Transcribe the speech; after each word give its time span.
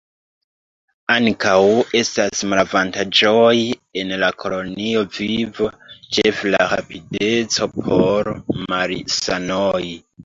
Ankaŭ 1.15 1.57
estas 1.99 2.41
malavantaĝoj 2.53 3.51
en 4.03 4.13
la 4.23 4.29
kolonia 4.45 5.03
vivo, 5.19 5.69
ĉefe 6.17 6.55
la 6.57 6.65
rapideco 6.73 7.69
por 7.77 8.33
malsanoj. 8.73 9.85